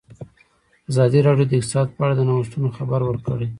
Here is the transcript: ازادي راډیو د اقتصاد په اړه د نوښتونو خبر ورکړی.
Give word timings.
ازادي 0.91 1.19
راډیو 1.27 1.49
د 1.49 1.53
اقتصاد 1.59 1.87
په 1.95 2.01
اړه 2.05 2.13
د 2.15 2.21
نوښتونو 2.27 2.69
خبر 2.77 3.01
ورکړی. 3.05 3.47